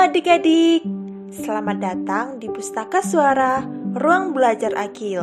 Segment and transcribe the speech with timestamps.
[0.00, 0.80] adik-adik,
[1.28, 3.60] selamat datang di Pustaka Suara
[4.00, 5.20] Ruang Belajar Akil.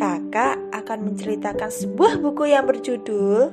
[0.00, 3.52] Kakak akan menceritakan sebuah buku yang berjudul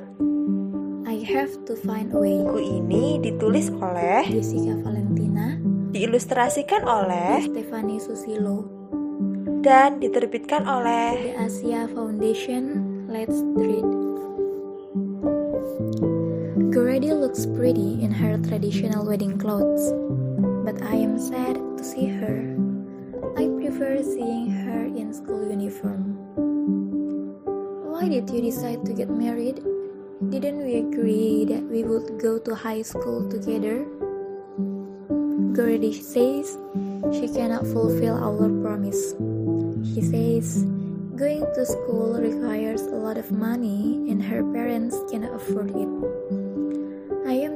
[1.04, 2.40] I Have to Find a Way.
[2.40, 5.60] Buku ini ditulis oleh Jessica Valentina,
[5.92, 8.64] diilustrasikan oleh Stefani Susilo,
[9.60, 12.64] dan diterbitkan oleh The Asia Foundation.
[13.12, 13.84] Let's read.
[16.72, 19.92] Goredy looks pretty in her traditional wedding clothes,
[20.64, 22.56] but I am sad to see her.
[23.36, 26.16] I prefer seeing her in school uniform.
[27.92, 29.60] Why did you decide to get married?
[30.32, 33.84] Didn't we agree that we would go to high school together?
[35.52, 36.56] Goredy says
[37.12, 39.12] she cannot fulfill our promise.
[39.84, 40.64] She says
[41.12, 45.87] going to school requires a lot of money and her parents cannot afford it.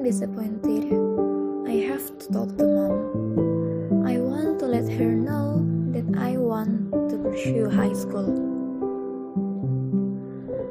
[0.03, 0.91] Am disappointed.
[1.71, 4.03] I have to talk to mom.
[4.03, 5.63] I want to let her know
[5.95, 8.27] that I want to pursue high school.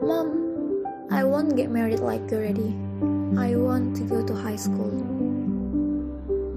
[0.03, 2.75] Mom, I won't get married like you already.
[3.39, 4.91] I want to go to high school.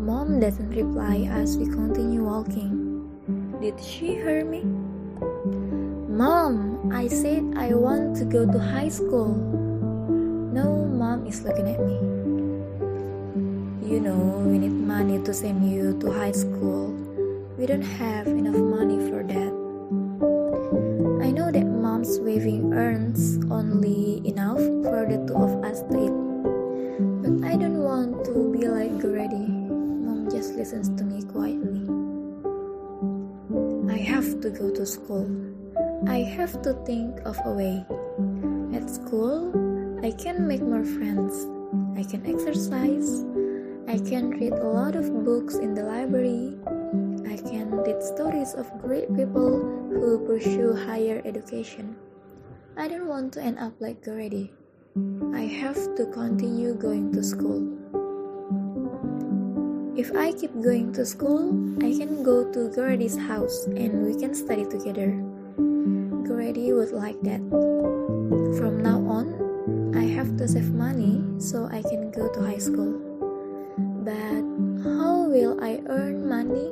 [0.03, 3.07] Mom doesn't reply as we continue walking.
[3.63, 4.67] Did she hear me?
[6.11, 9.31] Mom, I said I want to go to high school.
[10.51, 12.14] No, mom is looking at me.
[13.85, 16.89] You know, we need money to send you to high school.
[17.59, 19.53] We don't have enough money for that.
[21.21, 24.57] I know that mom's waving earns only enough
[24.89, 26.17] for the two of us to eat.
[27.21, 29.53] But I don't want to be like Grady.
[29.53, 31.85] Mom just listens to me quietly.
[33.93, 35.29] I have to go to school.
[36.09, 37.85] I have to think of a way.
[38.73, 39.53] At school,
[40.03, 41.37] I can make more friends.
[42.01, 43.34] I can exercise.
[43.95, 46.59] I can read a lot of books in the library.
[47.31, 51.95] I can read stories of great people who pursue higher education.
[52.77, 54.51] I don't want to end up like Grady.
[55.33, 57.63] I have to continue going to school.
[59.95, 64.35] If I keep going to school, I can go to Grady's house and we can
[64.35, 65.15] study together.
[66.27, 67.39] Grady would like that.
[68.59, 73.15] From now on, I have to save money so I can go to high school.
[74.05, 74.45] But
[74.85, 76.69] how will I earn money?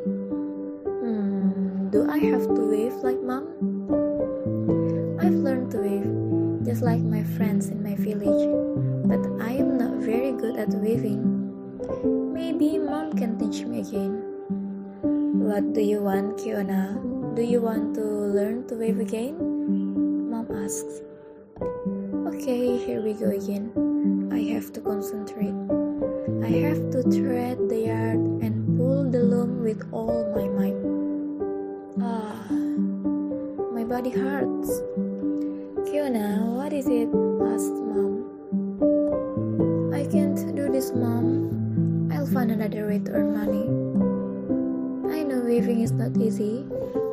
[0.85, 3.49] Hmm, do I have to wave like mom?
[5.17, 6.13] I've learned to wave
[6.61, 8.45] just like my friends in my village,
[9.09, 11.25] but I am not very good at waving.
[12.37, 14.21] Maybe mom can teach me again.
[15.41, 17.01] What do you want, Kiona?
[17.35, 19.41] Do you want to learn to wave again?
[20.29, 21.01] Mom asks.
[22.29, 23.73] Okay, here we go again.
[24.31, 25.62] I have to concentrate.
[26.43, 30.75] I have to tread the yard and pull the loom with all my might.
[32.03, 32.51] Ah,
[33.71, 34.83] my body hurts.
[35.87, 37.07] Kiona, what is it?
[37.47, 38.27] asked mom.
[39.95, 42.11] I can't do this, mom.
[42.11, 43.71] I'll find another way to earn money.
[45.15, 46.67] I know weaving is not easy.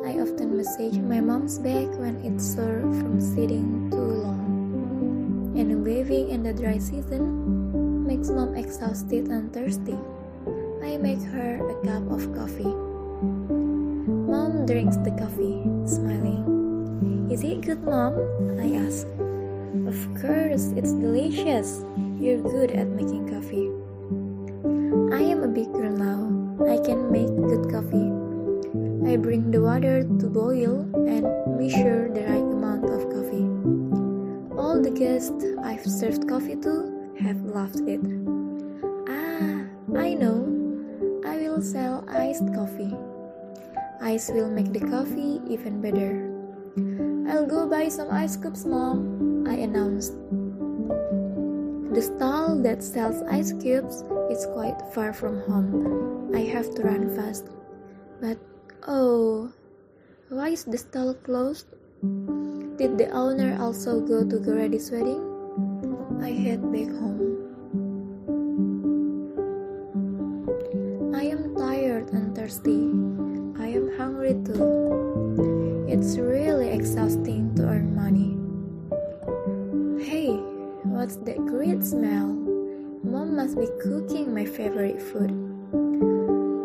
[0.04, 5.54] I often massage my mom's back when it's sore from sitting too long.
[5.54, 7.59] And weaving in the dry season,
[8.10, 9.94] makes mom exhausted and thirsty.
[10.82, 12.74] I make her a cup of coffee.
[14.26, 17.30] Mom drinks the coffee, smiling.
[17.30, 18.18] Is it good, Mom?
[18.58, 19.06] I ask.
[19.86, 21.86] Of course, it's delicious.
[22.18, 23.70] You're good at making coffee.
[25.14, 26.34] I am a big girl now.
[26.66, 28.10] I can make good coffee.
[29.06, 33.46] I bring the water to boil and measure the right amount of coffee.
[34.58, 38.00] All the guests I've served coffee to have loved it.
[39.04, 40.48] Ah, I know.
[41.28, 42.96] I will sell iced coffee.
[44.00, 46.32] Ice will make the coffee even better.
[47.28, 50.16] I'll go buy some ice cubes, Mom, I announced.
[51.92, 54.02] The stall that sells ice cubes
[54.32, 56.32] is quite far from home.
[56.34, 57.52] I have to run fast.
[58.20, 58.38] But
[58.88, 59.52] oh,
[60.30, 61.66] why is the stall closed?
[62.80, 65.39] Did the owner also go to Grady's wedding?
[66.22, 67.40] I head back home.
[71.14, 72.92] I am tired and thirsty.
[73.58, 75.86] I am hungry too.
[75.88, 78.36] It's really exhausting to earn money.
[80.04, 80.36] Hey,
[80.84, 82.28] what's that great smell?
[83.02, 85.32] Mom must be cooking my favorite food.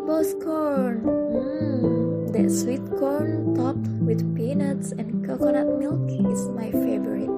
[0.06, 1.00] Boss corn.
[1.00, 7.35] Mmm, that sweet corn topped with peanuts and coconut milk is my favorite.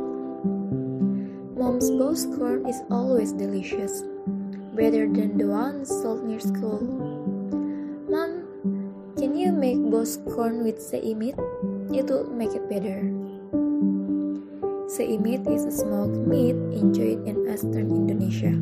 [1.59, 4.07] Mom's boss corn is always delicious,
[4.79, 6.79] better than the one sold near school.
[8.07, 8.47] Mom,
[9.19, 11.35] can you make both corn with seimit?
[11.91, 13.03] It will make it better.
[14.87, 18.55] Seimit is a smoked meat enjoyed in eastern Indonesia.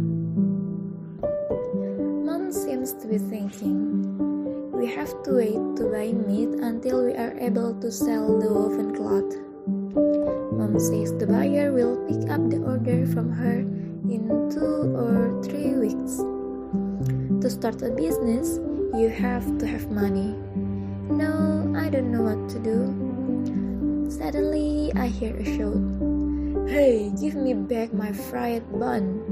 [2.25, 4.09] Mom seems to be thinking,
[4.73, 8.97] we have to wait to buy meat until we are able to sell the woven
[8.97, 9.46] cloth.
[9.97, 13.65] Mom says the buyer will pick up the order from her
[14.13, 16.21] in two or three weeks.
[17.41, 18.61] To start a business,
[18.93, 20.37] you have to have money.
[21.09, 22.93] No, I don't know what to do.
[24.13, 25.81] Suddenly, I hear a shout.
[26.69, 29.25] Hey, give me back my fried bun.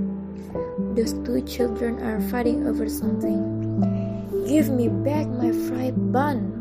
[0.96, 3.36] Those two children are fighting over something.
[4.48, 6.56] Give me back my fried bun.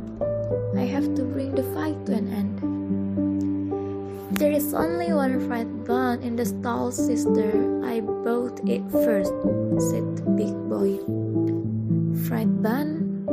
[0.76, 2.73] I have to bring the fight to an end.
[4.44, 7.64] There is only one fried bun in the stall, sister.
[7.80, 9.32] I bought it first,
[9.88, 11.00] said the big boy.
[12.28, 13.24] Fried bun?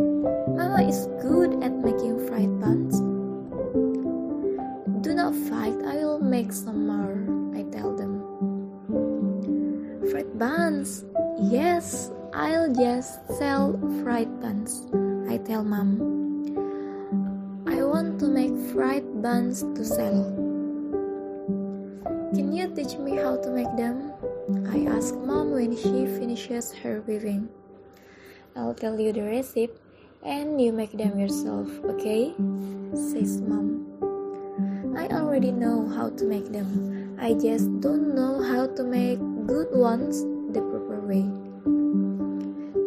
[0.55, 3.03] Mama is good at making fried buns.
[5.03, 7.19] Do not fight, I will make some more,
[7.59, 8.23] I tell them.
[10.15, 11.05] Fried buns?
[11.43, 13.75] Yes, I'll just sell
[14.07, 14.87] fried buns,
[15.27, 16.07] I tell mom.
[17.67, 20.50] I want to make fried buns to sell.
[22.31, 24.15] Can you teach me how to make them?
[24.71, 27.49] I ask mom when she finishes her weaving.
[28.55, 29.75] I'll tell you the recipe
[30.23, 32.31] and you make them yourself, okay?
[32.95, 33.83] says mom.
[34.97, 37.19] I already know how to make them.
[37.19, 40.23] I just don't know how to make good ones
[40.55, 41.27] the proper way.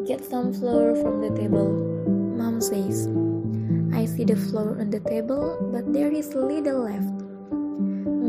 [0.08, 1.68] Get some flour from the table,
[2.40, 3.12] mom says.
[3.92, 7.23] I see the flour on the table, but there is little left.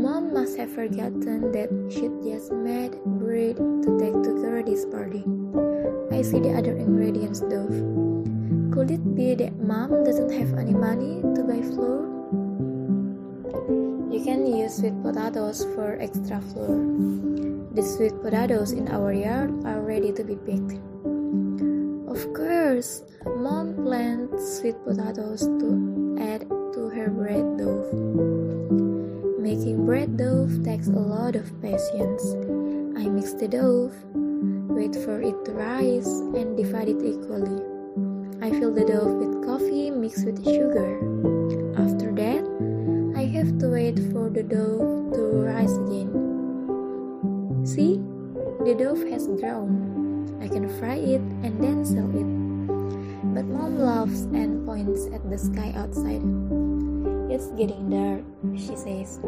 [0.05, 5.25] Mom must have forgotten that she'd just made bread to take to Gertie's party.
[6.13, 7.65] I see the other ingredients though.
[8.69, 12.05] Could it be that mom doesn't have any money to buy flour?
[14.13, 16.85] You can use sweet potatoes for extra flour.
[17.73, 20.77] The sweet potatoes in our yard are ready to be picked.
[22.05, 26.45] Of course, mom plants sweet potatoes to add
[26.77, 28.84] to her bread dough.
[29.45, 32.33] Making bread dough takes a lot of patience.
[32.97, 33.93] I mix the dough,
[34.73, 37.61] wait for it to rise, and divide it equally.
[38.41, 40.97] I fill the dough with coffee mixed with sugar.
[41.77, 42.41] After that,
[43.15, 46.09] I have to wait for the dough to rise again.
[47.69, 48.01] See,
[48.65, 50.41] the dough has grown.
[50.41, 52.29] I can fry it and then sell it.
[53.37, 56.25] But mom laughs and points at the sky outside.
[57.35, 58.23] It's getting dark,
[58.55, 59.19] she says.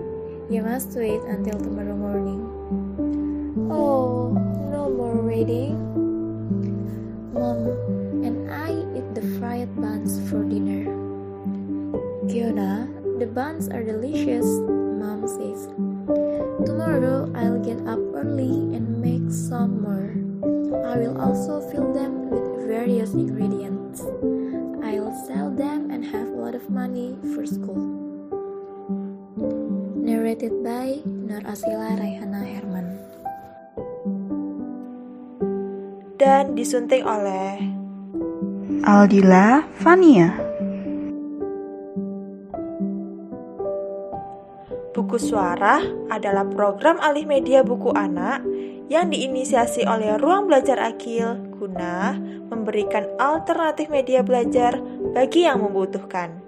[0.47, 2.39] You must wait until tomorrow morning.
[3.67, 4.31] Oh,
[4.71, 5.75] no more waiting.
[7.35, 7.67] Mom
[8.23, 10.87] and I eat the fried buns for dinner.
[12.31, 12.87] Giona,
[13.19, 15.67] the buns are delicious, Mom says.
[16.63, 20.15] Tomorrow I'll get up early and make some more.
[20.87, 23.99] I will also fill them with various ingredients.
[24.79, 27.86] I'll sell them and have a lot of money for school.
[30.27, 32.99] Narrated by Nur Asila Raihana Herman.
[36.19, 37.63] Dan disunting oleh
[38.83, 40.35] Aldila Fania.
[44.91, 45.79] Buku Suara
[46.11, 48.43] adalah program alih media buku anak
[48.91, 52.19] yang diinisiasi oleh Ruang Belajar Akil guna
[52.51, 54.75] memberikan alternatif media belajar
[55.15, 56.46] bagi yang membutuhkan.